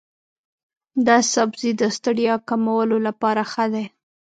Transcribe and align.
دا 1.07 1.17
سبزی 1.33 1.71
د 1.81 1.83
ستړیا 1.97 2.35
کمولو 2.49 2.97
لپاره 3.07 3.41
ښه 3.51 3.65
دی. 3.73 3.85